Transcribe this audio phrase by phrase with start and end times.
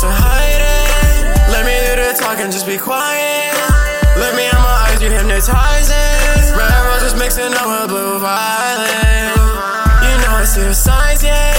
[0.00, 1.52] to hide it.
[1.52, 3.52] Let me do the talking, just be quiet.
[4.16, 6.56] Let me in my eyes, you hypnotizing.
[6.56, 9.36] Red roses mixing up with blue violet.
[10.00, 11.52] You know I see the signs, yeah.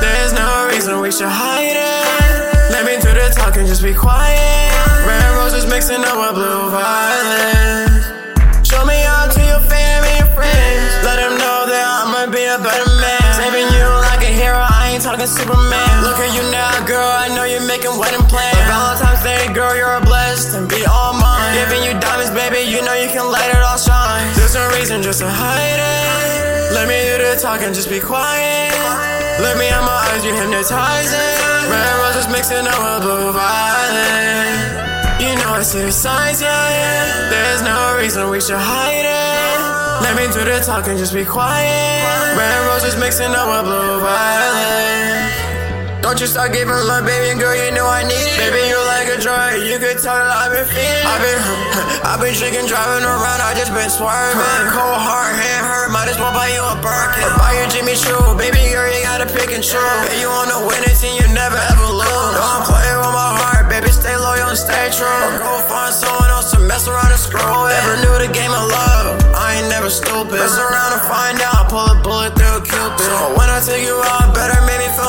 [0.00, 2.72] There's no reason we should hide it.
[2.72, 4.72] Let me do the talking, just be quiet.
[5.04, 7.92] Red roses mixing up with blue violet.
[8.64, 10.88] Show me to your family and friends.
[11.04, 13.28] Let them know that I'ma be a better man.
[13.36, 15.83] Saving you like a hero, I ain't talking Superman.
[17.44, 18.56] Know you're making wedding plans.
[18.56, 21.52] But Valentine's Day, girl, you're blessed and be all mine.
[21.52, 24.32] Giving you diamonds, baby, you know you can let it all shine.
[24.36, 26.72] There's no reason just to hide it.
[26.72, 28.72] Let me do the talking, just be quiet.
[29.44, 31.68] Let me in my eyes, you're hypnotizing.
[31.68, 35.20] Red roses mixing up with blue violet.
[35.20, 37.28] You know I see the signs, yeah.
[37.28, 39.58] There's no reason we should hide it.
[40.00, 42.36] Let me do the talking, just be quiet.
[42.36, 44.33] Red roses mixing up with blue violet.
[46.14, 48.38] Don't you start giving love, baby And girl, you know I need it.
[48.38, 51.10] Baby, you like a drug, you could tell that I've been feeling.
[51.10, 51.42] I've been,
[52.06, 54.38] I've been drinking, driving around, I just been swerving.
[54.70, 57.26] Cold heart, hand hurt, might as well buy you a Birkin.
[57.34, 59.82] Buy you Jimmy Choo, baby girl, you gotta pick and choose.
[60.06, 62.34] Hey, you on the winning team, you never ever lose.
[62.38, 65.10] Don't play with my heart, baby, stay loyal and stay true.
[65.42, 67.74] Go find someone else to mess around and screw with.
[67.74, 70.38] Never knew the game of love, I ain't never stupid.
[70.38, 73.02] Mess around and find out, pull a bullet through a cupid.
[73.02, 75.03] So when I take you out, better make me feel.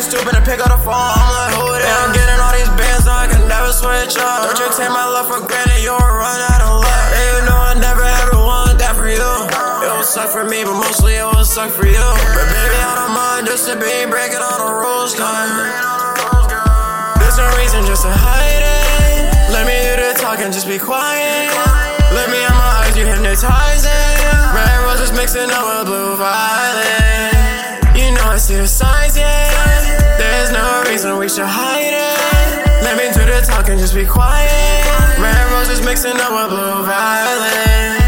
[0.00, 1.92] Before stupid and pick up the phone, I'm like, who it is?
[1.92, 4.48] I'm getting all these bands, so I can never switch up.
[4.48, 7.08] Don't you take my love for granted, you'll run out of luck.
[7.12, 9.20] And you know I never ever want that for you.
[9.20, 12.00] It will suck for me, but mostly it will suck for you.
[12.00, 15.12] But baby, I don't mind just to be breaking all the rules,
[17.20, 19.52] There's no reason just to hide it.
[19.52, 21.52] Let me do the talking, just be quiet.
[22.16, 24.16] Let me in my eyes, you hypnotizing.
[24.56, 27.84] Red roses mixing up with blue violet.
[27.92, 29.39] You know I see the signs, yeah.
[31.00, 32.84] Reason we should hide it.
[32.84, 35.18] Let me do the talking, just be quiet.
[35.18, 37.99] Red roses mixing up with blue violet.